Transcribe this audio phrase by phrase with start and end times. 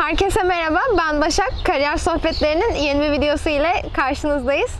[0.00, 1.52] Herkese merhaba, ben Başak.
[1.64, 4.70] Kariyer Sohbetlerinin yeni bir videosu ile karşınızdayız.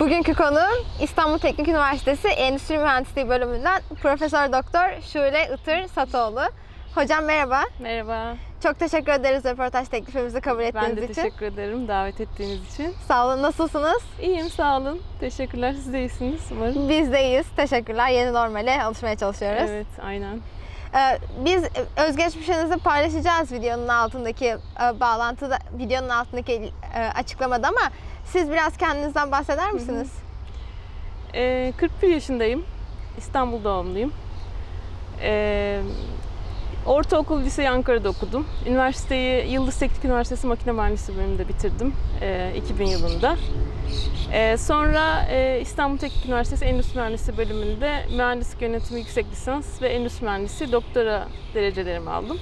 [0.00, 6.40] Bugünkü konuğum İstanbul Teknik Üniversitesi Endüstri Mühendisliği bölümünden Profesör Doktor Şule Itır Satoğlu.
[6.94, 7.60] Hocam merhaba.
[7.80, 8.34] Merhaba.
[8.62, 11.14] Çok teşekkür ederiz röportaj teklifimizi kabul ettiğiniz Ben de için.
[11.14, 12.94] teşekkür ederim davet ettiğiniz için.
[13.08, 13.42] Sağ olun.
[13.42, 14.02] Nasılsınız?
[14.22, 15.00] İyiyim sağ olun.
[15.20, 15.72] Teşekkürler.
[15.72, 16.88] Siz de iyisiniz umarım.
[16.88, 17.46] Biz de iyiyiz.
[17.56, 18.08] Teşekkürler.
[18.08, 19.70] Yeni normale alışmaya çalışıyoruz.
[19.70, 20.40] Evet aynen.
[20.94, 21.64] Ee, Biz
[21.96, 27.90] özgeçmişinizi paylaşacağız videonun altındaki e, bağlantıda, videonun altındaki e, açıklamada ama
[28.24, 30.12] siz biraz kendinizden bahseder misiniz?
[31.34, 32.64] Ee, 41 yaşındayım.
[33.18, 34.12] İstanbul doğumluyum.
[35.22, 35.80] Ee,
[36.88, 38.46] ortaokul, liseyi Ankara'da okudum.
[38.66, 41.92] Üniversiteyi Yıldız Teknik Üniversitesi Makine Mühendisliği bölümünde bitirdim.
[42.20, 43.36] ee, 2000 yılında.
[44.32, 50.24] Ee, sonra e, İstanbul Teknik Üniversitesi Endüstri Mühendisliği bölümünde mühendislik yönetimi yüksek lisans ve endüstri
[50.24, 52.38] mühendisi doktora derecelerimi aldım.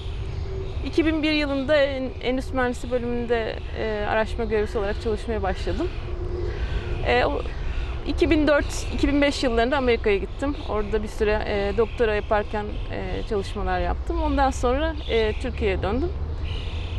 [0.86, 5.88] 2001 yılında en- endüstri mühendisliği bölümünde e, araştırma görevlisi olarak çalışmaya başladım.
[7.06, 7.24] E,
[8.08, 10.56] 2004-2005 yıllarında Amerika'ya gittim.
[10.68, 14.22] Orada bir süre e, doktora yaparken e, çalışmalar yaptım.
[14.22, 16.12] Ondan sonra e, Türkiye'ye döndüm.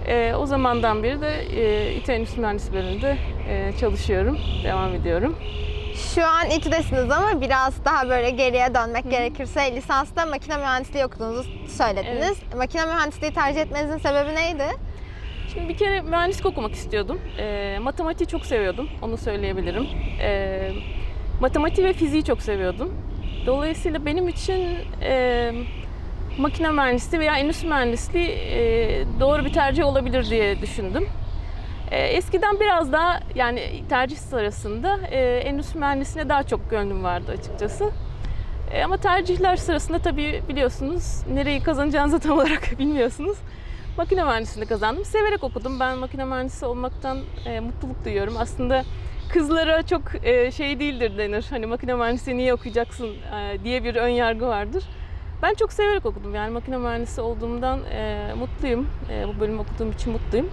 [0.08, 3.17] E, o zamandan beri de e, İTÜ Endüstri Mühendisliği bölümünde
[3.50, 5.35] e, çalışıyorum, devam ediyorum.
[6.16, 12.38] Şu an İTÜ'desiniz ama biraz daha böyle geriye dönmek gerekirse lisansta makine mühendisliği okuduğunuzu söylediniz.
[12.58, 14.63] Makine mühendisliği tercih etmenizin sebebi neydi?
[15.53, 17.22] Şimdi bir kere mühendislik okumak istiyordum.
[17.38, 19.88] E, matematiği çok seviyordum, onu söyleyebilirim.
[20.22, 20.72] E,
[21.40, 22.94] matematiği ve fiziği çok seviyordum.
[23.46, 25.52] Dolayısıyla benim için e,
[26.38, 31.08] makine mühendisliği veya endüstri mühendisliği e, doğru bir tercih olabilir diye düşündüm.
[31.92, 37.92] E, eskiden biraz daha yani tercih sırasında e, endüstri mühendisliğine daha çok gönlüm vardı açıkçası.
[38.72, 43.38] E, ama tercihler sırasında tabii biliyorsunuz nereyi kazanacağınızı tam olarak bilmiyorsunuz.
[43.98, 45.06] Makine mühendisliğini kazandım.
[45.06, 45.80] Severek okudum.
[45.80, 48.34] Ben makine mühendisi olmaktan e, mutluluk duyuyorum.
[48.40, 48.84] Aslında
[49.30, 51.45] kızlara çok e, şey değildir denir.
[51.50, 54.84] Hani makine mühendisliği niye okuyacaksın e, diye bir ön yargı vardır.
[55.41, 56.35] Ben çok severek okudum.
[56.35, 58.88] Yani makine mühendisi olduğumdan e, mutluyum.
[59.12, 60.50] E, bu bölümü okuduğum için mutluyum.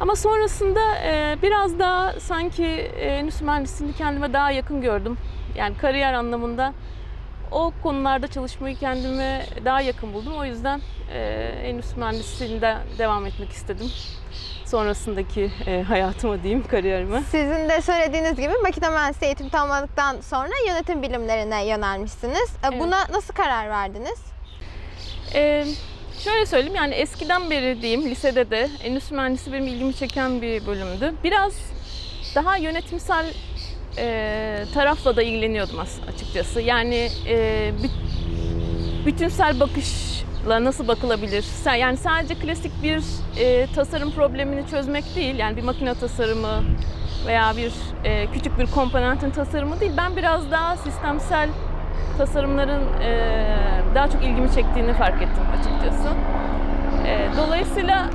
[0.00, 5.16] Ama sonrasında e, biraz daha sanki e, endüstri mühendisliğini kendime daha yakın gördüm.
[5.56, 6.72] Yani kariyer anlamında
[7.52, 10.32] o konularda çalışmayı kendime daha yakın buldum.
[10.36, 10.80] O yüzden
[11.12, 11.18] e,
[11.64, 13.86] endüstri mühendisliğinde devam etmek istedim.
[14.64, 17.22] Sonrasındaki e, hayatıma diyeyim, kariyerime.
[17.30, 22.50] Sizin de söylediğiniz gibi makine mühendisliği eğitim tamamladıktan sonra yönetim bilimlerine yönelmişsiniz.
[22.62, 22.80] E, Evet.
[22.80, 24.18] Buna nasıl karar verdiniz?
[25.34, 25.64] Ee,
[26.18, 31.14] şöyle söyleyeyim yani eskiden beri diyeyim lisede de endüstri mühendisi benim ilgimi çeken bir bölümdü.
[31.24, 31.52] Biraz
[32.34, 33.26] daha yönetimsel
[33.98, 36.60] e, tarafla da ilgileniyordum as- açıkçası.
[36.60, 37.36] Yani e,
[37.82, 39.60] büt- bütünsel
[40.44, 41.44] bakışla nasıl bakılabilir?
[41.78, 43.02] Yani sadece klasik bir
[43.40, 45.38] e, tasarım problemini çözmek değil.
[45.38, 46.64] Yani bir makine tasarımı
[47.26, 47.72] veya bir
[48.04, 49.92] e, küçük bir komponentin tasarımı değil.
[49.96, 51.48] Ben biraz daha sistemsel
[52.18, 53.40] tasarımların e,
[53.94, 56.08] daha çok ilgimi çektiğini fark ettim açıkçası.
[57.06, 58.10] E, dolayısıyla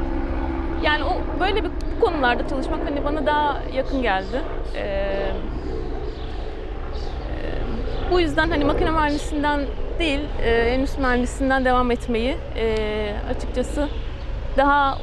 [0.83, 4.41] yani o böyle bir bu konularda çalışmak hani bana daha yakın geldi.
[4.75, 5.31] E, e,
[8.11, 9.59] bu yüzden hani makine mühendisinden
[9.99, 13.89] değil, e, endüstri mühendisinden devam etmeyi e, açıkçası
[14.57, 14.97] daha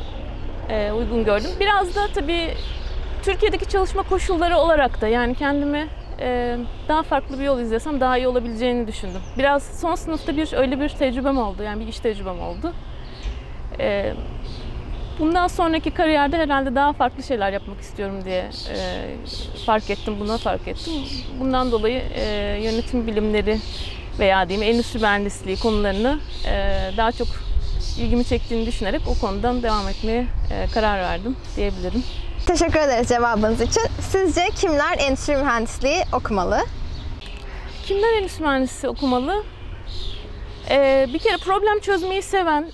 [0.68, 1.50] e, uygun gördüm.
[1.60, 2.54] Biraz da tabii
[3.22, 5.88] Türkiye'deki çalışma koşulları olarak da yani kendimi
[6.20, 6.58] e,
[6.88, 9.20] daha farklı bir yol izlesem daha iyi olabileceğini düşündüm.
[9.38, 11.62] Biraz son sınıfta bir öyle bir tecrübem oldu.
[11.62, 12.72] Yani bir iş tecrübem oldu.
[13.80, 14.12] E,
[15.18, 18.76] bundan sonraki kariyerde herhalde daha farklı şeyler yapmak istiyorum diye e,
[19.66, 20.14] fark ettim.
[20.20, 20.92] Buna fark ettim.
[21.40, 22.24] Bundan dolayı e,
[22.62, 23.58] yönetim bilimleri
[24.18, 27.28] veya diyeyim endüstri mühendisliği konularını e, daha çok
[27.98, 32.04] ilgimi çektiğini düşünerek o konudan devam etmeye e, karar verdim diyebilirim.
[32.46, 33.82] Teşekkür ederiz cevabınız için.
[34.00, 36.60] Sizce kimler endüstri mühendisliği okumalı?
[37.86, 39.44] Kimler endüstri mühendisi okumalı?
[40.70, 42.70] Ee, bir kere problem çözmeyi seven,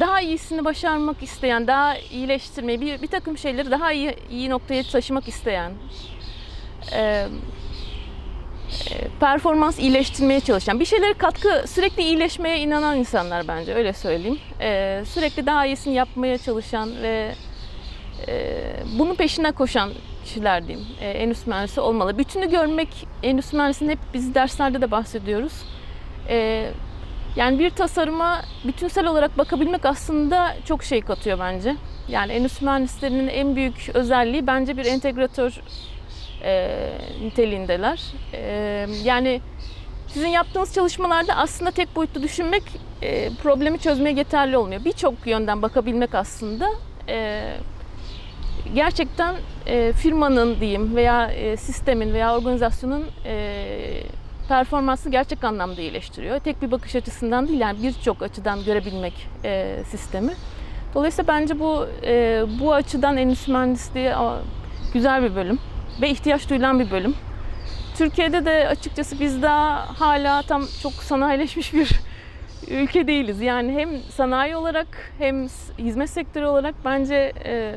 [0.00, 5.28] daha iyisini başarmak isteyen, daha iyileştirmeyi, bir, bir takım şeyleri daha iyi, iyi noktaya taşımak
[5.28, 5.72] isteyen,
[6.92, 7.26] e, e,
[9.20, 14.38] performans iyileştirmeye çalışan, bir şeylere katkı, sürekli iyileşmeye inanan insanlar bence, öyle söyleyeyim.
[14.60, 17.32] E, sürekli daha iyisini yapmaya çalışan ve
[18.28, 18.62] e,
[18.98, 19.90] bunun peşine koşan
[20.24, 20.86] kişiler diyeyim.
[21.00, 22.18] E, endüstri mühendisi olmalı.
[22.18, 22.88] Bütünü görmek,
[23.22, 25.52] endüstri mühendisliğinde hep biz derslerde de bahsediyoruz.
[26.28, 26.66] E,
[27.36, 31.76] yani bir tasarıma bütünsel olarak bakabilmek aslında çok şey katıyor bence.
[32.08, 35.60] Yani endüstri mühendislerinin en büyük özelliği bence bir entegratör
[36.46, 36.78] e,
[37.22, 38.00] niteliğindeler.
[38.32, 39.40] E, yani
[40.16, 42.62] Sizin yaptığınız çalışmalarda aslında tek boyutlu düşünmek
[43.02, 44.84] e, problemi çözmeye yeterli olmuyor.
[44.84, 46.68] Birçok yönden bakabilmek aslında
[47.08, 47.42] e,
[48.74, 49.34] gerçekten
[49.66, 54.02] e, firmanın diyeyim veya e, sistemin veya organizasyonun e,
[54.48, 56.38] performansını gerçek anlamda iyileştiriyor.
[56.38, 60.32] Tek bir bakış açısından değil yani birçok açıdan görebilmek e, sistemi.
[60.94, 64.12] Dolayısıyla bence bu e, bu açıdan endüstri mühendisliği
[64.94, 65.58] güzel bir bölüm
[66.00, 67.14] ve ihtiyaç duyulan bir bölüm.
[67.98, 71.90] Türkiye'de de açıkçası biz daha hala tam çok sanayileşmiş bir
[72.68, 73.40] ülke değiliz.
[73.40, 75.48] Yani hem sanayi olarak hem
[75.78, 77.74] hizmet sektörü olarak bence e,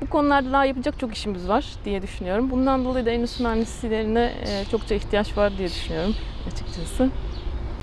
[0.00, 2.50] bu konularda daha yapacak çok işimiz var diye düşünüyorum.
[2.50, 6.14] Bundan dolayı da endüstri mühendislerine e, çokça ihtiyaç var diye düşünüyorum
[6.52, 7.08] açıkçası.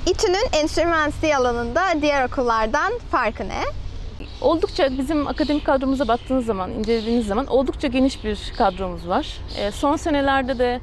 [0.06, 3.62] İTÜ'nün endüstri mühendisliği alanında diğer okullardan farkı ne?
[4.42, 9.38] Oldukça bizim akademik kadromuza baktığınız zaman, incelediğiniz zaman oldukça geniş bir kadromuz var.
[9.58, 10.80] E, son senelerde de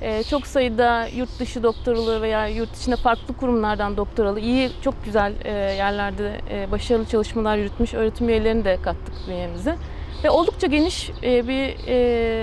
[0.00, 5.32] e, çok sayıda yurt dışı doktoralı veya yurt içinde farklı kurumlardan doktoralı iyi, çok güzel
[5.44, 6.40] e, yerlerde
[6.70, 9.76] başarılı çalışmalar yürütmüş öğretim üyelerini de kattık bünyemize.
[10.24, 11.74] Ve oldukça geniş bir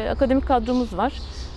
[0.09, 1.13] akademik kadromuz var.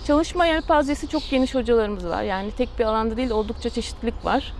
[0.07, 2.23] Çalışma yelpazesi çok geniş hocalarımız var.
[2.23, 4.53] Yani tek bir alanda değil oldukça çeşitlilik var.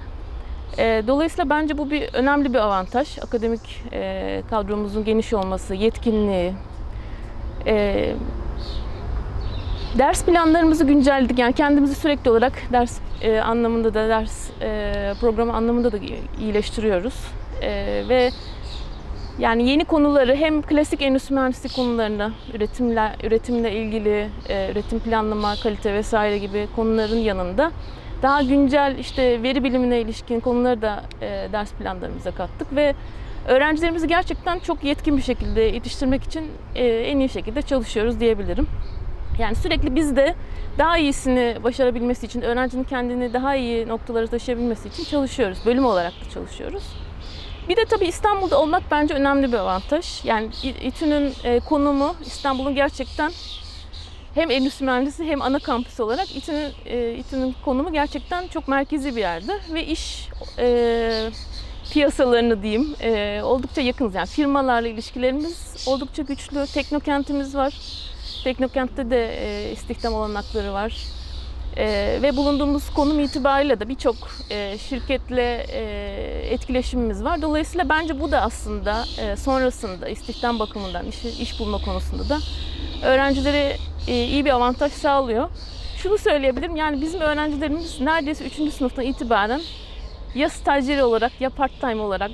[0.78, 3.20] E, dolayısıyla bence bu bir önemli bir avantaj.
[3.20, 6.54] Akademik e, kadromuzun geniş olması, yetkinliği.
[7.68, 8.16] E,
[9.98, 11.40] ders planlarımızı güncelledik.
[11.40, 15.98] Yani kendimizi sürekli olarak ders e, anlamında da, ders e, programı anlamında da
[16.40, 17.16] iyileştiriyoruz.
[18.10, 18.30] Ve
[19.40, 24.30] yani yeni konuları hem klasik endüstri mühendisliği konularını, üretimle, üretimle ilgili,
[24.72, 27.72] üretim planlama, kalite vesaire gibi konuların yanında
[28.24, 32.96] daha güncel işte veri bilimine ilişkin konuları da e, ders planlarımıza kattık ve
[33.48, 38.68] öğrencilerimizi gerçekten çok yetkin bir şekilde yetiştirmek için e, en iyi şekilde çalışıyoruz diyebilirim.
[39.40, 40.36] Yani sürekli biz de
[40.78, 45.58] daha iyisini başarabilmesi için, öğrencinin kendini daha iyi noktalara taşıyabilmesi için çalışıyoruz.
[45.66, 46.84] Bölüm olarak da çalışıyoruz.
[47.70, 50.25] Bir de tabii İstanbul'da olmak bence önemli bir avantaj.
[50.25, 50.50] Yani
[50.84, 53.31] İTÜ'nün e, konumu İstanbul'un gerçekten
[54.36, 59.22] hem endüstri mühendisi hem ana kampüs olarak İTÜ'nün e, İTÜ'nün konumu gerçekten çok merkezi bir
[59.22, 61.30] yerde ve iş e,
[61.92, 64.16] piyasalarını diyeyim e, oldukça yakınız.
[64.16, 66.66] Yani firmalarla ilişkilerimiz oldukça güçlü.
[66.74, 67.74] Teknokentimiz var.
[68.44, 70.98] Teknokent'te de e, istihdam olanakları var.
[71.78, 74.16] E, ve bulunduğumuz konum itibariyle de birçok
[74.50, 75.84] e, şirketle e,
[76.54, 77.42] etkileşimimiz var.
[77.42, 82.40] Dolayısıyla bence bu da aslında e, sonrasında istihdam bakımından iş, iş bulma konusunda da
[83.04, 83.78] öğrencilere
[84.08, 85.50] e, iyi bir avantaj sağlıyor.
[85.98, 88.74] Şunu söyleyebilirim yani bizim öğrencilerimiz neredeyse 3.
[88.74, 89.62] sınıftan itibaren
[90.36, 92.31] ya stajyeri olarak ya part time olarak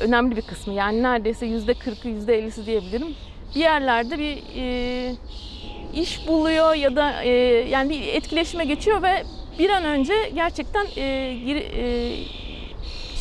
[0.00, 3.14] önemli bir kısmı yani neredeyse %40'ı %50'si diyebilirim.
[3.54, 5.14] Bir yerlerde bir e,
[5.96, 7.28] iş buluyor ya da e,
[7.68, 9.22] yani bir etkileşime geçiyor ve
[9.58, 12.12] bir an önce gerçekten e, gir- e,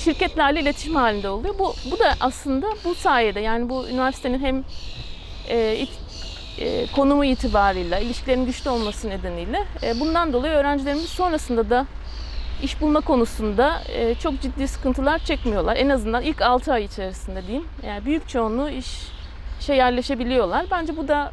[0.03, 1.55] şirketlerle iletişim halinde oluyor.
[1.59, 4.63] Bu, bu da aslında bu sayede yani bu üniversitenin hem
[5.49, 5.99] e, it-
[6.59, 11.85] e, konumu itibarıyla, ilişkilerin güçlü olması nedeniyle e, bundan dolayı öğrencilerimiz sonrasında da
[12.63, 15.75] iş bulma konusunda e, çok ciddi sıkıntılar çekmiyorlar.
[15.77, 17.67] En azından ilk 6 ay içerisinde diyeyim.
[17.87, 18.87] Yani büyük çoğunluğu iş
[19.59, 20.65] işe yerleşebiliyorlar.
[20.71, 21.31] Bence bu da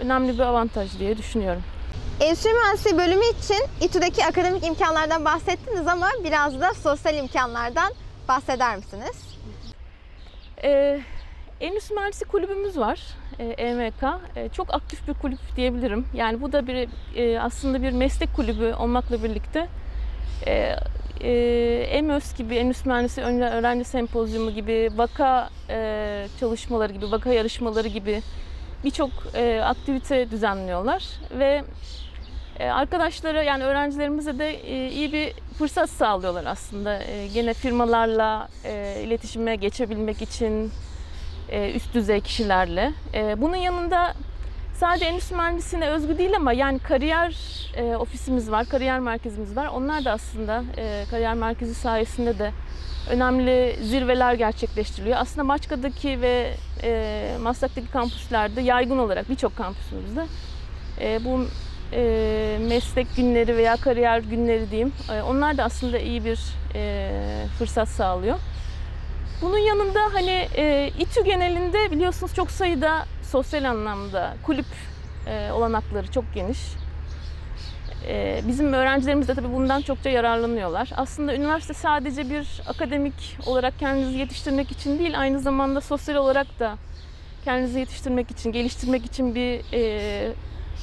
[0.00, 1.62] önemli bir avantaj diye düşünüyorum.
[2.20, 7.92] Endüstri mühendisliği bölümü için İTÜ'deki akademik imkanlardan bahsettiniz ama biraz da sosyal imkanlardan
[8.28, 9.36] bahseder misiniz?
[10.64, 11.00] Ee,
[11.60, 13.00] Endüstri Mühendisliği kulübümüz var,
[13.38, 14.02] e, EMK.
[14.36, 16.06] E, çok aktif bir kulüp diyebilirim.
[16.14, 19.68] Yani bu da bir e, aslında bir meslek kulübü olmakla birlikte
[20.46, 20.76] e,
[21.20, 21.30] e,
[21.90, 28.22] EMÖS gibi, Endüstri Mühendisliği Öğren- Öğrenci Sempozyumu gibi, vaka e, çalışmaları gibi, vaka yarışmaları gibi
[28.86, 31.64] birçok e, aktivite düzenliyorlar ve
[32.58, 37.02] e, arkadaşlara yani öğrencilerimize de e, iyi bir fırsat sağlıyorlar aslında.
[37.02, 40.70] E, gene firmalarla e, iletişime geçebilmek için
[41.48, 42.92] e, üst düzey kişilerle.
[43.14, 44.14] E, bunun yanında
[44.74, 47.36] sadece endüstri mühendisliğine özgü değil ama yani kariyer
[47.76, 49.66] e, ofisimiz var, kariyer merkezimiz var.
[49.66, 52.52] Onlar da aslında e, kariyer merkezi sayesinde de
[53.10, 55.16] önemli zirveler gerçekleştiriliyor.
[55.20, 60.26] Aslında Maçka'daki ve e, Maslak'taki kampüslerde yaygın olarak birçok kampüsümüzde
[61.00, 61.46] e, bu
[61.92, 64.92] e, meslek günleri veya kariyer günleri diyeyim.
[65.12, 66.40] E, onlar da aslında iyi bir
[66.74, 67.10] e,
[67.58, 68.38] fırsat sağlıyor.
[69.42, 74.66] Bunun yanında hani e, İTÜ genelinde biliyorsunuz çok sayıda sosyal anlamda kulüp
[75.26, 76.58] e, olanakları çok geniş.
[78.08, 80.90] E, bizim öğrencilerimiz de tabii bundan çokça yararlanıyorlar.
[80.96, 86.76] Aslında üniversite sadece bir akademik olarak kendinizi yetiştirmek için değil, aynı zamanda sosyal olarak da
[87.44, 90.32] kendinizi yetiştirmek için, geliştirmek için bir e,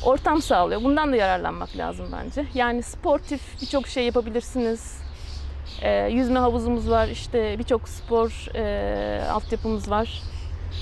[0.06, 0.84] ortam sağlıyor.
[0.84, 2.46] Bundan da yararlanmak lazım bence.
[2.54, 4.98] Yani sportif birçok şey yapabilirsiniz.
[5.82, 10.22] E, yüzme havuzumuz var, işte birçok spor e, altyapımız var.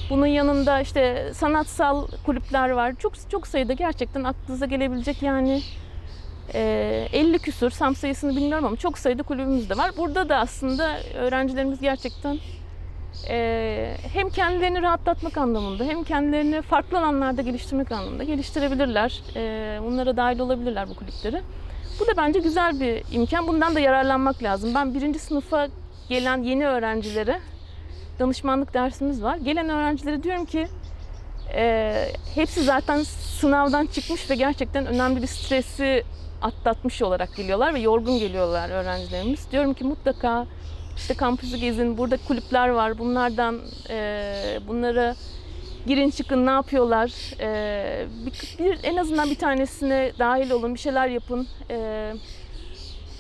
[0.10, 2.94] Bunun yanında işte sanatsal kulüpler var.
[3.00, 5.62] Çok çok sayıda gerçekten aklınıza gelebilecek yani
[6.60, 9.91] 50 küsur, sam sayısını bilmiyorum ama çok sayıda kulübümüz de var.
[9.98, 12.38] Burada da aslında öğrencilerimiz gerçekten
[13.29, 19.22] e, hem kendilerini rahatlatmak anlamında hem kendilerini farklı alanlarda geliştirmek anlamında geliştirebilirler.
[19.36, 21.41] E, bunlara dahil olabilirler bu kulüpleri.
[22.00, 23.48] Bu da bence güzel bir imkan.
[23.48, 24.75] Bundan da yararlanmak lazım.
[24.75, 25.67] Ben birinci sınıfa
[26.10, 27.39] gelen yeni öğrencilere
[28.20, 29.38] danışmanlık dersimiz var.
[29.38, 30.67] Gelen öğrencilere diyorum ki
[31.55, 31.93] e,
[32.36, 33.03] hepsi zaten
[33.39, 36.03] sınavdan çıkmış ve gerçekten önemli bir stresi
[36.41, 39.51] atlatmış olarak geliyorlar ve yorgun geliyorlar öğrencilerimiz.
[39.51, 40.48] Diyorum ki mutlaka
[40.98, 42.98] işte kampüsü gezin, burada kulüpler var.
[42.98, 45.15] Bunlardan e, bunlara
[45.88, 47.12] girin çıkın ne yapıyorlar.
[47.39, 51.48] E, bir, bir, en azından bir tanesine dahil olun, bir şeyler yapın.
[51.69, 52.13] E,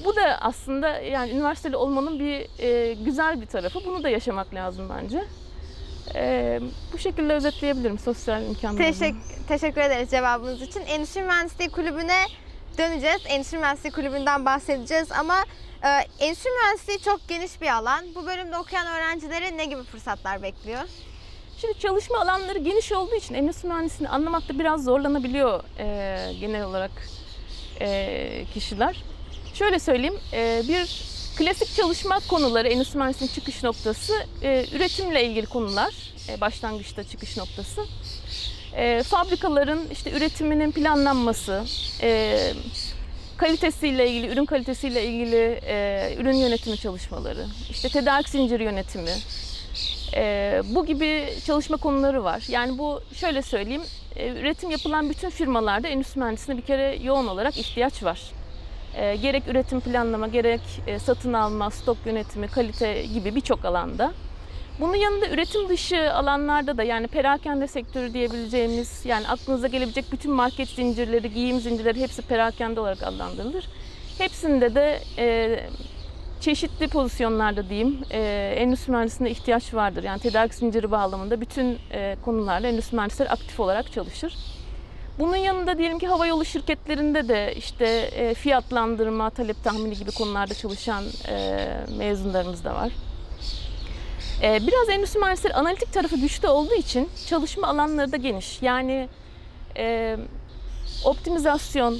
[0.05, 3.79] bu da aslında yani üniversiteli olmanın bir e, güzel bir tarafı.
[3.85, 5.23] Bunu da yaşamak lazım bence.
[6.15, 6.59] E,
[6.93, 8.93] bu şekilde özetleyebilirim sosyal imkanlarını.
[8.93, 10.81] Teşekkür, teşekkür ederiz cevabınız için.
[10.81, 12.25] Endüstri Mühendisliği Kulübü'ne
[12.77, 13.21] döneceğiz.
[13.25, 15.45] Endüstri Mühendisliği Kulübü'nden bahsedeceğiz ama
[15.83, 15.87] e,
[16.25, 18.05] Endüstri Mühendisliği çok geniş bir alan.
[18.15, 20.81] Bu bölümde okuyan öğrencilere ne gibi fırsatlar bekliyor?
[21.61, 26.91] Şimdi çalışma alanları geniş olduğu için endüstri mühendisliğini anlamakta biraz zorlanabiliyor e, genel olarak
[27.81, 29.03] e, kişiler.
[29.53, 31.03] Şöyle söyleyeyim, e, bir
[31.37, 35.93] klasik çalışma konuları endüstri mühendisliğinin çıkış noktası e, üretimle ilgili konular,
[36.29, 37.81] e, başlangıçta çıkış noktası.
[38.75, 41.63] E, fabrikaların işte üretiminin planlanması,
[42.01, 42.37] e,
[43.37, 49.11] kalitesiyle ilgili, ürün kalitesiyle ilgili e, ürün yönetimi çalışmaları, işte tedarik zinciri yönetimi,
[50.15, 52.43] e, bu gibi çalışma konuları var.
[52.47, 53.83] Yani bu şöyle söyleyeyim,
[54.15, 58.21] e, üretim yapılan bütün firmalarda endüstri mühendisliğine bir kere yoğun olarak ihtiyaç var.
[58.95, 64.13] E, gerek üretim planlama, gerek e, satın alma, stok yönetimi, kalite gibi birçok alanda.
[64.79, 70.69] Bunun yanında üretim dışı alanlarda da yani perakende sektörü diyebileceğimiz yani aklınıza gelebilecek bütün market
[70.69, 73.65] zincirleri, giyim zincirleri hepsi perakende olarak adlandırılır.
[74.17, 75.59] Hepsinde de e,
[76.41, 80.03] çeşitli pozisyonlarda diyeyim e, endüstri mühendisliğine ihtiyaç vardır.
[80.03, 84.35] Yani tedarik zinciri bağlamında bütün e, konularla endüstri mühendisleri aktif olarak çalışır.
[85.19, 91.03] Bunun yanında diyelim ki havayolu şirketlerinde de işte e, fiyatlandırma, talep tahmini gibi konularda çalışan
[91.29, 92.91] e, mezunlarımız da var.
[94.43, 98.61] E, biraz endüstri mühendisleri analitik tarafı güçlü olduğu için çalışma alanları da geniş.
[98.61, 99.09] Yani
[99.77, 100.17] e,
[101.05, 101.97] optimizasyon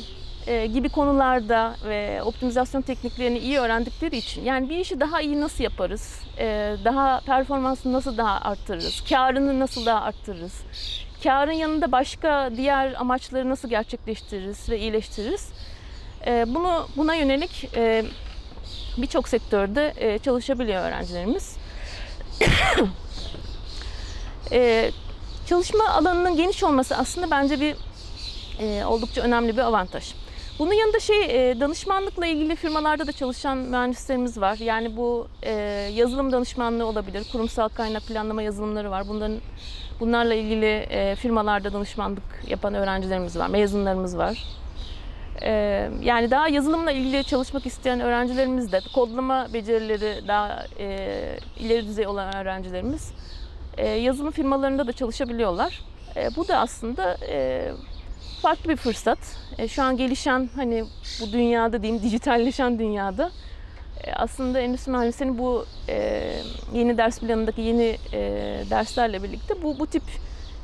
[0.47, 5.63] e, gibi konularda ve optimizasyon tekniklerini iyi öğrendikleri için yani bir işi daha iyi nasıl
[5.63, 10.61] yaparız, e, daha performansını nasıl daha arttırırız, karını nasıl daha arttırırız,
[11.23, 15.49] karın yanında başka diğer amaçları nasıl gerçekleştiririz ve iyileştiririz.
[16.25, 18.05] E, bunu buna yönelik e,
[18.97, 21.60] birçok sektörde e, çalışabiliyor öğrencilerimiz.
[24.51, 24.91] e,
[25.45, 27.75] çalışma alanının geniş olması aslında bence bir
[28.59, 30.13] e, oldukça önemli bir avantaj.
[30.59, 34.57] Bunun yanında şey e, danışmanlıkla ilgili firmalarda da çalışan mühendislerimiz var.
[34.57, 35.51] Yani bu e,
[35.93, 39.07] yazılım danışmanlığı olabilir, kurumsal kaynak planlama yazılımları var.
[39.07, 39.37] Bunların
[39.99, 44.60] bunlarla ilgili e, firmalarda danışmanlık yapan öğrencilerimiz var, mezunlarımız var.
[45.43, 52.07] E, yani daha yazılımla ilgili çalışmak isteyen öğrencilerimiz de, kodlama becerileri daha e, ileri düzey
[52.07, 53.11] olan öğrencilerimiz
[53.77, 55.81] e, yazılım firmalarında da çalışabiliyorlar.
[56.15, 57.71] E, bu da aslında e,
[58.41, 59.19] farklı bir fırsat.
[59.57, 60.83] E, şu an gelişen hani
[61.21, 63.31] bu dünyada diyeyim dijitalleşen dünyada
[64.03, 66.23] e, aslında endüstri mühendisliğinin bu e,
[66.73, 68.19] yeni ders planındaki yeni e,
[68.69, 70.03] derslerle birlikte bu bu tip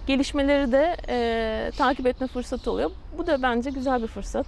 [0.07, 2.91] gelişmeleri de e, takip etme fırsatı oluyor.
[3.17, 4.47] Bu da bence güzel bir fırsat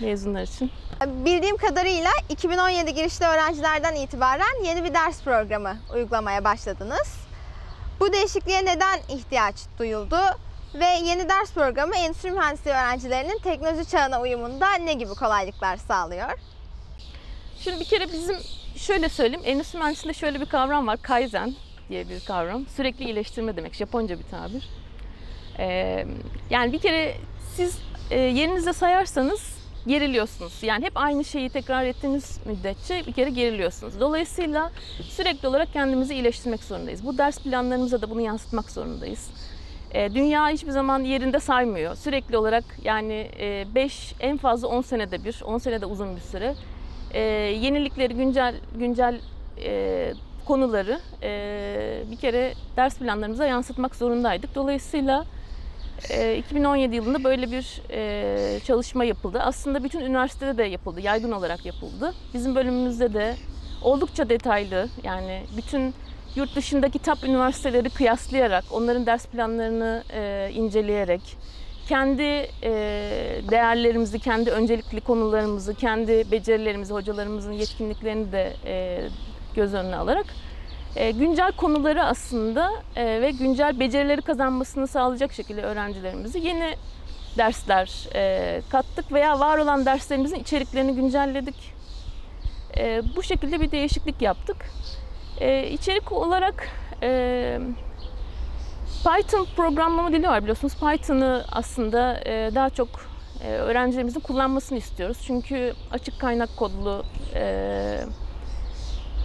[0.00, 0.70] mezunlar için.
[1.06, 7.16] Bildiğim kadarıyla 2017 girişli öğrencilerden itibaren yeni bir ders programı uygulamaya başladınız.
[8.00, 10.16] Bu değişikliğe neden ihtiyaç duyuldu?
[10.74, 16.38] Ve yeni ders programı endüstri mühendisliği öğrencilerinin teknoloji çağına uyumunda ne gibi kolaylıklar sağlıyor?
[17.60, 18.36] Şimdi bir kere bizim
[18.76, 21.54] şöyle söyleyeyim, endüstri mühendisliğinde şöyle bir kavram var, Kaizen
[21.88, 22.66] diye bir kavram.
[22.76, 24.68] Sürekli iyileştirme demek, Japonca bir tabir.
[25.58, 26.06] Ee,
[26.50, 27.14] yani bir kere
[27.56, 27.78] siz
[28.10, 30.62] e, yerinizde sayarsanız geriliyorsunuz.
[30.62, 34.00] Yani hep aynı şeyi tekrar ettiğiniz müddetçe bir kere geriliyorsunuz.
[34.00, 34.70] Dolayısıyla
[35.02, 37.06] sürekli olarak kendimizi iyileştirmek zorundayız.
[37.06, 39.30] Bu ders planlarımıza da bunu yansıtmak zorundayız.
[39.92, 41.94] E, dünya hiçbir zaman yerinde saymıyor.
[41.94, 43.30] Sürekli olarak yani
[43.74, 46.54] 5 e, en fazla 10 senede bir, 10 senede uzun bir süre
[47.10, 49.20] e, yenilikleri, güncel güncel
[49.64, 50.12] e,
[50.44, 54.54] konuları e, bir kere ders planlarımıza yansıtmak zorundaydık.
[54.54, 55.24] Dolayısıyla
[56.10, 59.40] e, 2017 yılında böyle bir e, çalışma yapıldı.
[59.42, 62.14] Aslında bütün üniversitede de yapıldı, yaygın olarak yapıldı.
[62.34, 63.36] Bizim bölümümüzde de
[63.82, 65.94] oldukça detaylı yani bütün
[66.36, 71.20] yurt dışındaki top üniversiteleri kıyaslayarak, onların ders planlarını e, inceleyerek,
[71.88, 72.22] kendi
[72.62, 72.70] e,
[73.50, 79.00] değerlerimizi, kendi öncelikli konularımızı, kendi becerilerimizi, hocalarımızın yetkinliklerini de e,
[79.54, 80.26] göz önüne alarak
[80.96, 86.74] güncel konuları aslında e, ve güncel becerileri kazanmasını sağlayacak şekilde öğrencilerimizi yeni
[87.38, 91.74] dersler e, kattık veya var olan derslerimizin içeriklerini güncelledik.
[92.76, 94.56] E, bu şekilde bir değişiklik yaptık.
[95.40, 96.68] E, içerik olarak
[97.02, 97.60] e,
[99.04, 100.74] Python programlama dili var biliyorsunuz.
[100.74, 102.88] Python'ı aslında e, daha çok
[103.44, 105.18] e, öğrencilerimizin kullanmasını istiyoruz.
[105.26, 107.04] Çünkü açık kaynak kodlu
[107.34, 108.00] e,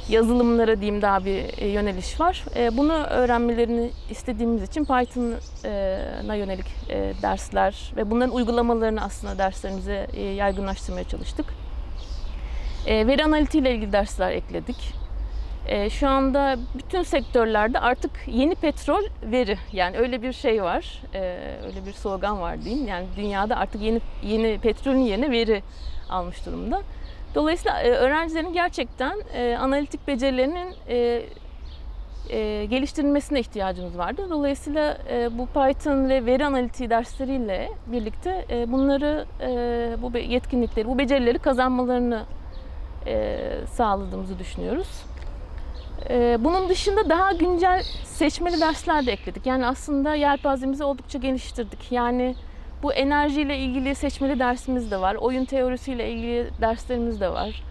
[0.09, 2.43] yazılımlara diyeyim daha bir e, yöneliş var.
[2.55, 10.07] E, bunu öğrenmelerini istediğimiz için Python'a yönelik e, dersler ve bunların uygulamalarını aslında derslerimize
[10.37, 11.45] yaygınlaştırmaya çalıştık.
[12.87, 14.93] Veri analitiği ile ilgili dersler ekledik.
[15.89, 21.01] Şu anda bütün sektörlerde artık yeni petrol veri yani öyle bir şey var,
[21.65, 22.87] öyle bir slogan var diyeyim.
[22.87, 25.63] Yani dünyada artık yeni yeni petrolün yerine veri
[26.09, 26.81] almış durumda.
[27.35, 31.21] Dolayısıyla e, öğrencilerin gerçekten e, analitik becerilerinin e,
[32.65, 34.27] geliştirilmesine ihtiyacımız vardı.
[34.29, 34.97] Dolayısıyla
[35.31, 39.25] bu Python ve veri analitiği dersleriyle birlikte bunları,
[40.01, 42.23] bu yetkinlikleri, bu becerileri kazanmalarını
[43.67, 44.87] sağladığımızı düşünüyoruz.
[46.39, 49.45] Bunun dışında daha güncel seçmeli dersler de ekledik.
[49.45, 51.91] Yani aslında yelpazemizi oldukça geliştirdik.
[51.91, 52.35] Yani
[52.83, 55.15] bu enerjiyle ilgili seçmeli dersimiz de var.
[55.15, 57.63] Oyun teorisiyle ilgili derslerimiz de var.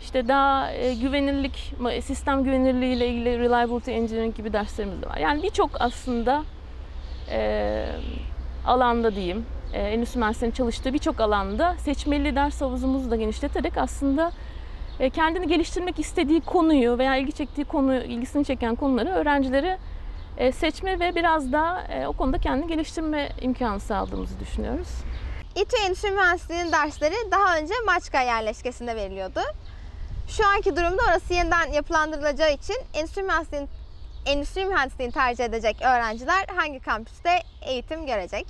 [0.00, 5.16] İşte daha e, güvenirlik, sistem güvenirliği ile ilgili reliability engineering gibi derslerimiz de var.
[5.16, 6.42] Yani birçok aslında
[7.30, 7.86] e,
[8.66, 14.32] alanda diyeyim, e, endüstri mühendislerinin çalıştığı birçok alanda seçmeli ders havuzumuzu da genişleterek aslında
[15.00, 19.78] e, kendini geliştirmek istediği konuyu veya ilgi çektiği konu, ilgisini çeken konuları öğrencilere
[20.52, 24.88] seçme ve biraz daha e, o konuda kendini geliştirme imkanı sağladığımızı düşünüyoruz.
[25.56, 29.40] İTÜ Endüstri Mühendisliği'nin dersleri daha önce Maçka yerleşkesinde veriliyordu.
[30.28, 33.68] Şu anki durumda orası yeniden yapılandırılacağı için endüstri mühendisliğini,
[34.26, 37.30] endüstri mühendisliğini tercih edecek öğrenciler hangi kampüste
[37.62, 38.46] eğitim görecek?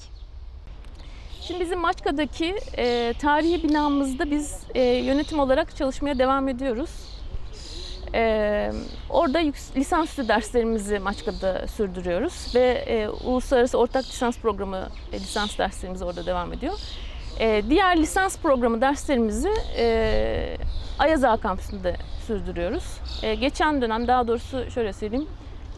[1.40, 6.90] Şimdi bizim Maçka'daki e, tarihi binamızda biz e, yönetim olarak çalışmaya devam ediyoruz.
[8.14, 8.72] E,
[9.10, 9.38] orada
[9.76, 16.52] lisansüstü derslerimizi Maçka'da sürdürüyoruz ve e, uluslararası ortak lisans programı e, lisans derslerimiz orada devam
[16.52, 16.74] ediyor.
[17.40, 20.56] E, diğer lisans programı derslerimizi e,
[20.98, 21.96] Ayaz kampüsünde
[22.26, 22.84] sürdürüyoruz.
[23.22, 25.28] E, geçen dönem daha doğrusu şöyle söyleyeyim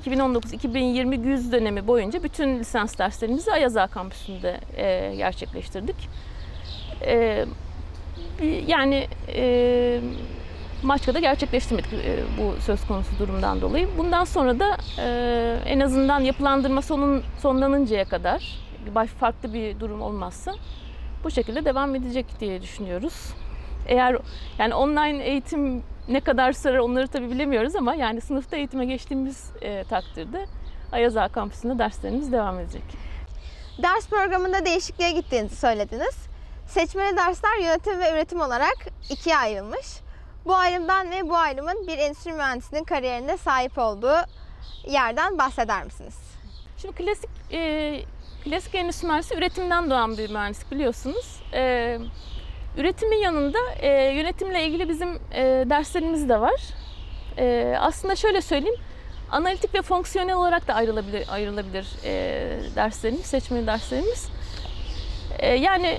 [0.07, 5.97] 2019-2020 güz dönemi boyunca bütün lisans derslerimizi Ayaz kampüsünde e, gerçekleştirdik.
[7.07, 7.45] E,
[8.67, 10.01] yani e,
[10.83, 13.89] Maçka'da gerçekleştirmedik e, bu söz konusu durumdan dolayı.
[13.99, 18.59] Bundan sonra da e, en azından yapılandırma sonun sonlanıncaya kadar
[19.21, 20.55] farklı bir durum olmazsa
[21.25, 23.35] bu şekilde devam edecek diye düşünüyoruz.
[23.87, 24.17] Eğer
[24.59, 29.85] yani online eğitim ne kadar sürer onları tabii bilemiyoruz ama yani sınıfta eğitime geçtiğimiz e,
[29.85, 30.47] takdirde
[30.93, 32.83] Ayaz Ağa kampüsünde derslerimiz devam edecek.
[33.83, 36.17] Ders programında değişikliğe gittiğinizi söylediniz.
[36.67, 38.77] Seçmeli dersler yönetim ve üretim olarak
[39.11, 40.02] ikiye ayrılmış.
[40.47, 44.17] Bu ayrımdan ve bu ayrımın bir endüstri mühendisinin kariyerinde sahip olduğu
[44.87, 46.19] yerden bahseder misiniz?
[46.79, 48.03] Şimdi klasik e,
[48.45, 51.43] klasik endüstri mühendisi üretimden doğan bir mühendislik biliyorsunuz.
[51.53, 51.99] E,
[52.77, 56.61] üretimin yanında e, yönetimle ilgili bizim e, derslerimiz de var.
[57.39, 58.81] E, aslında şöyle söyleyeyim,
[59.31, 62.13] analitik ve fonksiyonel olarak da ayrılabilir ayrılabilir e,
[62.77, 64.29] derslerimiz, seçmeli derslerimiz.
[65.39, 65.99] E, yani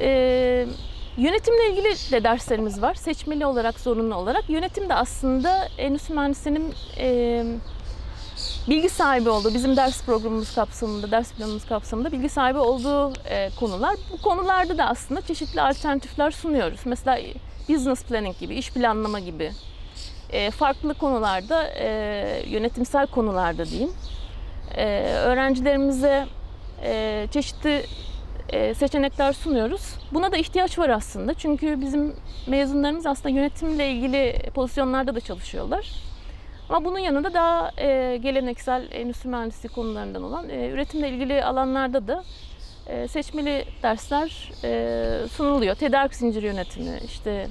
[0.00, 0.66] e,
[1.20, 4.50] yönetimle ilgili de derslerimiz var, seçmeli olarak, zorunlu olarak.
[4.50, 7.44] Yönetim de aslında endüstri mühendisinin e,
[8.68, 13.96] bilgi sahibi olduğu, bizim ders programımız kapsamında, ders planımız kapsamında bilgi sahibi olduğu e, konular.
[14.12, 16.80] Bu konularda da aslında çeşitli alternatifler sunuyoruz.
[16.84, 17.18] Mesela
[17.68, 19.52] business planning gibi, iş planlama gibi.
[20.30, 23.92] E, farklı konularda, e, yönetimsel konularda diyeyim.
[24.76, 26.26] E, öğrencilerimize
[26.82, 27.84] e, çeşitli
[28.74, 29.94] seçenekler sunuyoruz.
[30.12, 31.34] Buna da ihtiyaç var aslında.
[31.34, 35.90] Çünkü bizim mezunlarımız aslında yönetimle ilgili pozisyonlarda da çalışıyorlar.
[36.68, 42.24] Ama bunun yanında daha e, geleneksel endüstri mühendisliği konularından olan e, üretimle ilgili alanlarda da
[42.86, 45.74] e, seçmeli dersler e, sunuluyor.
[45.74, 47.46] Tedarik zinciri yönetimi, işte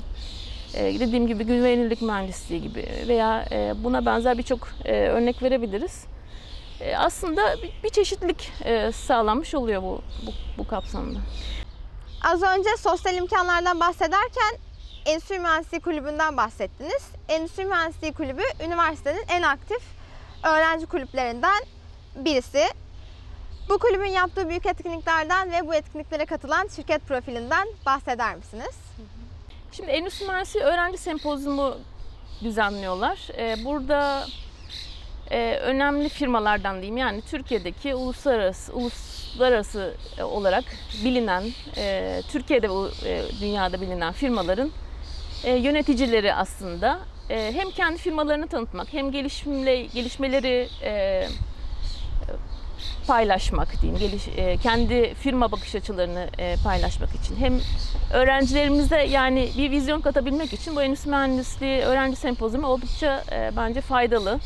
[0.74, 6.06] e, dediğim gibi güvenilirlik mühendisliği gibi veya e, buna benzer birçok e, örnek verebiliriz.
[6.82, 11.20] E, aslında bir, çeşitlilik e, sağlanmış oluyor bu, bu, bu kapsamda.
[12.24, 14.58] Az önce sosyal imkanlardan bahsederken
[15.06, 17.10] Endüstri Mühendisliği Kulübü'nden bahsettiniz.
[17.30, 19.82] Endüstri Mühendisliği Kulübü üniversitenin en aktif
[20.44, 21.64] öğrenci kulüplerinden
[22.16, 22.64] birisi.
[23.70, 28.76] Bu kulübün yaptığı büyük etkinliklerden ve bu etkinliklere katılan şirket profilinden bahseder misiniz?
[29.72, 31.78] Şimdi Endüstri Mühendisliği Öğrenci Sempozyumu
[32.44, 33.20] düzenliyorlar.
[33.38, 34.26] Ee, burada
[35.32, 36.98] e, önemli firmalardan diyeyim.
[36.98, 40.64] Yani Türkiye'deki uluslararası uluslararası e, olarak
[41.04, 41.44] bilinen,
[41.78, 44.72] e, Türkiye'de ve e, dünyada bilinen firmaların
[45.44, 47.00] e, yöneticileri aslında.
[47.30, 51.28] E, hem kendi firmalarını tanıtmak hem gelişimle gelişmeleri e,
[53.08, 57.36] paylaşmak diyeyim, geliş, e, kendi firma bakış açılarını e, paylaşmak için.
[57.36, 57.60] Hem
[58.14, 64.40] öğrencilerimize yani bir vizyon katabilmek için bu endüstri mühendisliği öğrenci sempozyumu oldukça e, bence faydalı.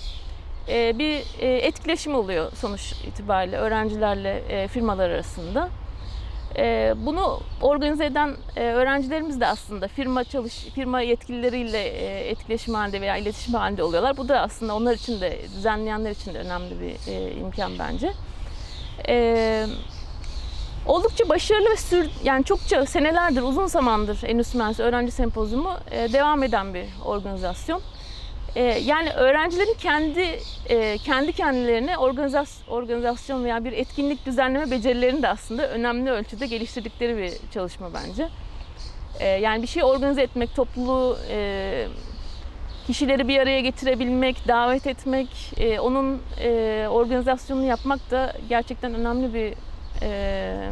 [0.67, 5.69] E, bir e, etkileşim oluyor sonuç itibariyle öğrencilerle e, firmalar arasında.
[6.95, 11.87] Bunu organize eden öğrencilerimiz de aslında firma çalış firma yetkilileriyle
[12.29, 14.17] etkileşim halinde veya iletişim halinde oluyorlar.
[14.17, 18.13] Bu da aslında onlar için de düzenleyenler için de önemli bir e, imkan bence.
[20.85, 26.73] Oldukça başarılı ve sür yani çokça senelerdir uzun zamandır Endüstri Mühendisliği Öğrenci Sempozyumu devam eden
[26.73, 27.81] bir organizasyon.
[28.55, 30.39] E, yani öğrencilerin kendi
[30.69, 37.17] e, kendi kendilerine organizasyon, organizasyon veya bir etkinlik düzenleme becerilerini de aslında önemli ölçüde geliştirdikleri
[37.17, 38.29] bir çalışma bence.
[39.19, 41.87] E, yani bir şey organize etmek, topluluğu e,
[42.87, 49.53] kişileri bir araya getirebilmek, davet etmek, e, onun e, organizasyonunu yapmak da gerçekten önemli bir
[50.01, 50.71] e,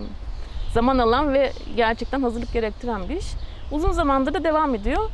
[0.74, 3.28] zaman alan ve gerçekten hazırlık gerektiren bir iş.
[3.72, 5.10] Uzun zamandır da devam ediyor.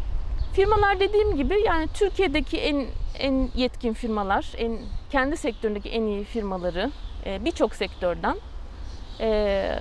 [0.57, 2.85] Firmalar dediğim gibi yani Türkiye'deki en
[3.19, 4.79] en yetkin firmalar, en
[5.11, 6.91] kendi sektöründeki en iyi firmaları
[7.25, 8.37] e, birçok sektörden
[9.19, 9.79] e,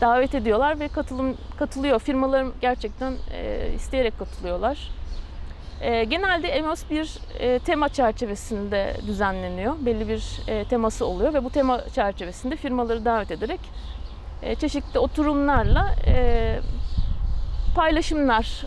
[0.00, 1.98] davet ediyorlar ve katılım katılıyor.
[1.98, 4.90] Firmalar gerçekten e, isteyerek katılıyorlar.
[5.80, 7.18] E, genelde EMOS bir
[7.58, 9.74] tema çerçevesinde düzenleniyor.
[9.80, 10.22] Belli bir
[10.70, 13.60] teması oluyor ve bu tema çerçevesinde firmaları davet ederek
[14.60, 15.94] çeşitli oturumlarla
[17.74, 18.64] paylaşımlar,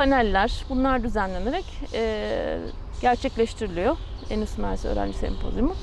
[0.00, 2.58] paneller bunlar düzenlenerek e,
[3.00, 3.96] gerçekleştiriliyor.
[4.30, 5.74] Endüstri Mühendisliği Öğrenci Sempozyumu.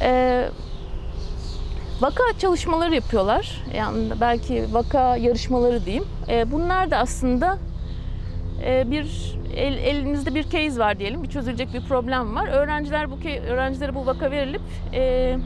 [0.00, 0.48] E,
[2.00, 3.62] vaka çalışmaları yapıyorlar.
[3.74, 6.04] Yani belki vaka yarışmaları diyeyim.
[6.28, 7.58] E, bunlar da aslında
[8.64, 12.48] e, bir el, elinizde bir case var diyelim, bir çözülecek bir problem var.
[12.48, 14.62] Öğrenciler bu öğrencilere bu vaka verilip
[14.94, 15.36] e,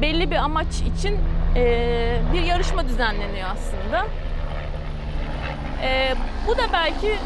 [0.00, 1.18] belli bir amaç için
[1.56, 4.06] e, bir yarışma düzenleniyor aslında.
[5.82, 6.14] E,
[6.46, 7.16] bu da belki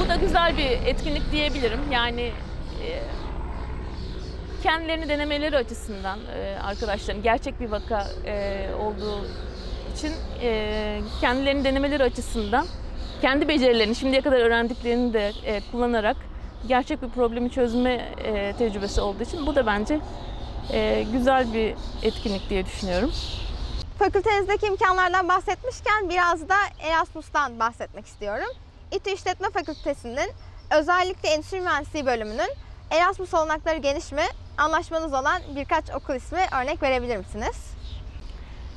[0.00, 1.80] bu da güzel bir etkinlik diyebilirim.
[1.92, 2.22] Yani
[2.82, 3.02] e,
[4.62, 9.26] kendilerini denemeleri açısından e, arkadaşların gerçek bir vaka e, olduğu
[9.94, 12.66] için e, kendilerini denemeleri açısından
[13.20, 16.16] kendi becerilerini şimdiye kadar öğrendiklerini de e, kullanarak
[16.68, 17.92] gerçek bir problemi çözme
[18.24, 20.00] e, tecrübesi olduğu için bu da bence
[20.72, 23.12] e, güzel bir etkinlik diye düşünüyorum.
[23.98, 28.48] Fakültenizdeki imkanlardan bahsetmişken biraz da Erasmus'tan bahsetmek istiyorum.
[28.92, 30.30] İTÜ İşletme Fakültesi'nin
[30.70, 32.50] özellikle Endüstri Mühendisliği bölümünün
[32.90, 34.22] Erasmus olanakları geniş mi?
[34.58, 37.56] Anlaşmanız olan birkaç okul ismi örnek verebilir misiniz?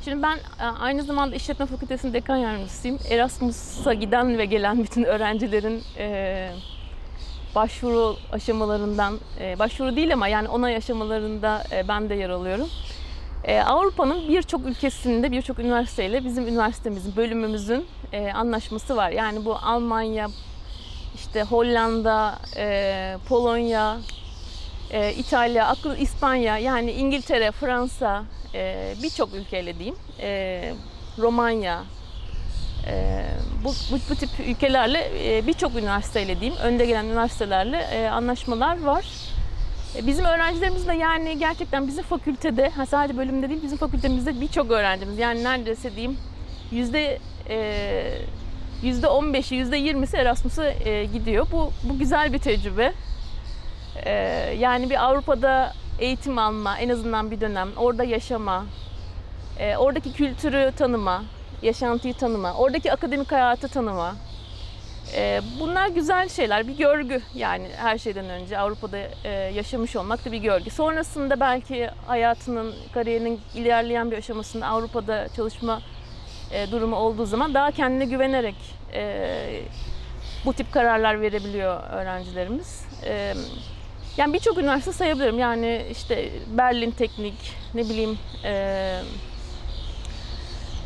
[0.06, 3.00] Şimdi ben e, aynı zamanda İşletme Fakültesi'nin dekan yardımcısıyım.
[3.10, 6.52] Erasmus'a giden ve gelen bütün öğrencilerin e,
[7.56, 12.70] başvuru aşamalarından, e, başvuru değil ama yani onay aşamalarında e, ben de yer alıyorum.
[13.44, 19.10] E, Avrupa'nın birçok ülkesinde, birçok üniversiteyle bizim üniversitemizin, bölümümüzün e, anlaşması var.
[19.10, 20.28] Yani bu Almanya,
[21.16, 23.98] işte Hollanda, e, Polonya,
[24.92, 28.24] e, İtalya, akıl İspanya, yani İngiltere, Fransa,
[28.54, 30.74] e, birçok ülkeyle diyeyim, e,
[31.18, 31.84] Romanya,
[32.88, 33.24] e,
[33.64, 39.06] bu, bu, bu tip ülkelerle e, birçok üniversiteyle diyeyim, önde gelen üniversitelerle e, anlaşmalar var.
[39.96, 44.72] E, bizim öğrencilerimiz de yani gerçekten bizim fakültede, ha sadece bölümde değil bizim fakültemizde birçok
[44.72, 46.18] öğrencimiz yani neredeyse diyeyim
[46.72, 47.60] yüzde e,
[48.84, 51.48] yüzde 15'i, yüzde 20'si Erasmus'a e, gidiyor.
[51.52, 52.94] Bu, bu güzel bir tecrübe.
[54.06, 54.12] E,
[54.60, 58.66] yani bir Avrupa'da eğitim alma, en azından bir dönem, orada yaşama,
[59.60, 61.24] e, oradaki kültürü tanıma,
[61.62, 64.16] yaşantıyı tanıma, oradaki akademik hayatı tanıma.
[65.16, 70.32] E, bunlar güzel şeyler, bir görgü yani her şeyden önce Avrupa'da e, yaşamış olmak da
[70.32, 70.70] bir görgü.
[70.70, 75.82] Sonrasında belki hayatının, kariyerinin ilerleyen bir aşamasında Avrupa'da çalışma
[76.52, 78.56] e, durumu olduğu zaman daha kendine güvenerek
[78.94, 79.64] e,
[80.46, 82.86] bu tip kararlar verebiliyor öğrencilerimiz.
[83.06, 83.34] E,
[84.18, 85.40] yani birçok üniversite sayabilirim.
[85.40, 89.02] Yani işte Berlin Teknik, ne bileyim e,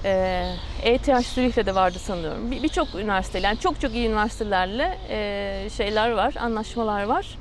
[0.05, 0.43] e,
[0.83, 2.51] ETH Zürih'te de vardı sanıyorum.
[2.51, 7.37] Birçok bir üniversiteyle, yani çok çok iyi üniversitelerle e, şeyler var, anlaşmalar var.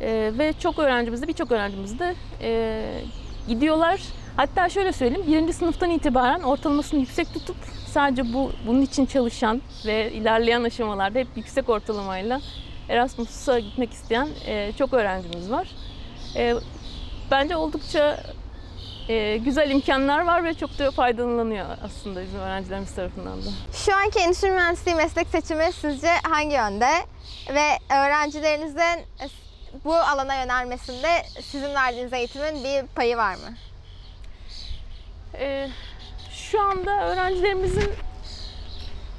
[0.00, 2.82] E, ve çok öğrencimiz de birçok öğrencimiz de e,
[3.48, 4.00] gidiyorlar.
[4.36, 10.12] Hatta şöyle söyleyeyim, birinci sınıftan itibaren ortalamasını yüksek tutup sadece bu bunun için çalışan ve
[10.12, 12.40] ilerleyen aşamalarda hep yüksek ortalamayla
[12.88, 15.68] Erasmus'a gitmek isteyen e, çok öğrencimiz var.
[16.36, 16.54] E,
[17.30, 18.20] bence oldukça
[19.08, 23.48] e, güzel imkanlar var ve çok da faydalanılıyor aslında bizim öğrencilerimiz tarafından da.
[23.72, 26.90] Şu anki endüstri mühendisliği meslek seçimi sizce hangi yönde?
[27.54, 29.04] Ve öğrencilerinizin
[29.84, 31.08] bu alana yönelmesinde
[31.42, 33.56] sizin verdiğiniz eğitimin bir payı var mı?
[35.38, 35.68] E,
[36.32, 37.90] şu anda öğrencilerimizin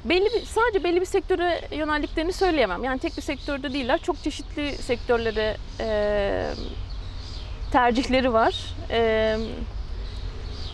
[0.04, 2.84] belli bir, sadece belli bir sektöre yöneldiklerini söyleyemem.
[2.84, 3.98] Yani tek bir sektörde değiller.
[4.02, 6.50] Çok çeşitli sektörlere e,
[7.72, 8.54] tercihleri var.
[8.90, 9.36] E,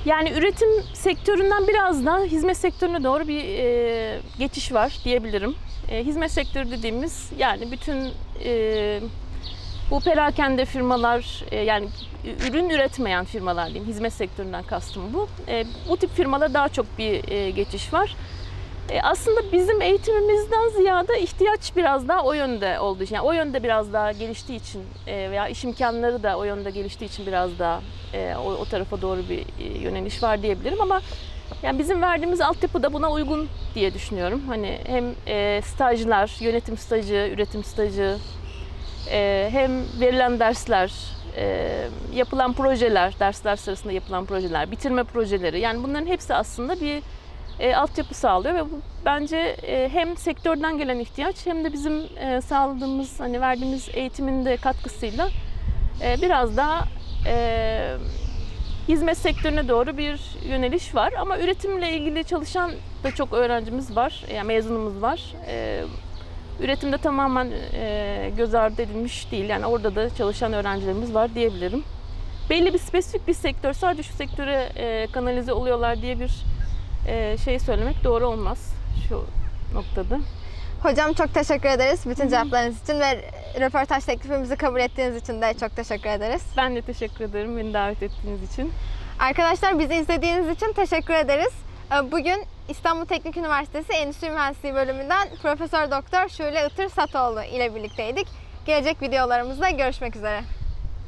[0.05, 5.55] yani üretim sektöründen biraz daha hizmet sektörüne doğru bir e, geçiş var diyebilirim.
[5.91, 8.11] E, hizmet sektörü dediğimiz yani bütün
[8.45, 9.01] e,
[9.91, 11.89] bu perakende firmalar e, yani
[12.49, 15.29] ürün üretmeyen firmalar diyeyim hizmet sektöründen kastım bu.
[15.49, 18.17] E, bu tip firmalara daha çok bir e, geçiş var.
[18.91, 23.63] E, aslında bizim eğitimimizden ziyade ihtiyaç biraz daha o yönde olduğu için, yani o yönde
[23.63, 27.81] biraz daha geliştiği için e, veya iş imkanları da o yönde geliştiği için biraz daha
[28.15, 29.45] e, o, tarafa doğru bir
[29.81, 31.01] yöneliş var diyebilirim ama
[31.63, 34.43] yani bizim verdiğimiz altyapı da buna uygun diye düşünüyorum.
[34.49, 38.17] Hani hem e, stajlar, yönetim stajı, üretim stajı,
[39.51, 40.93] hem verilen dersler,
[42.15, 47.03] yapılan projeler, dersler sırasında yapılan projeler, bitirme projeleri yani bunların hepsi aslında bir
[47.61, 52.41] e, altyapı sağlıyor ve bu bence e, hem sektörden gelen ihtiyaç hem de bizim e,
[52.41, 55.29] sağladığımız hani verdiğimiz eğitimin de katkısıyla
[56.03, 56.85] e, biraz daha
[57.27, 57.97] e,
[58.89, 62.71] hizmet sektörüne doğru bir yöneliş var ama üretimle ilgili çalışan
[63.05, 65.35] da çok öğrencimiz var, yani mezunumuz var.
[65.49, 65.85] E,
[66.61, 71.85] üretimde tamamen e, göz ardı edilmiş değil yani orada da çalışan öğrencilerimiz var diyebilirim.
[72.51, 76.31] Belli bir spesifik bir sektör sadece şu sektöre e, kanalize oluyorlar diye bir
[77.07, 78.73] e, şey söylemek doğru olmaz
[79.09, 79.25] şu
[79.75, 80.19] noktada.
[80.83, 85.77] Hocam çok teşekkür ederiz bütün cevaplarınız için ve röportaj teklifimizi kabul ettiğiniz için de çok
[85.77, 86.43] teşekkür ederiz.
[86.57, 88.73] Ben de teşekkür ederim beni davet ettiğiniz için.
[89.19, 91.53] Arkadaşlar bizi izlediğiniz için teşekkür ederiz.
[91.93, 98.27] Ee, Bugün İstanbul Teknik Üniversitesi Endüstri Mühendisliği bölümünden Profesör Doktor Şule Itır Satoğlu ile birlikteydik.
[98.67, 100.41] Gelecek videolarımızda görüşmek üzere.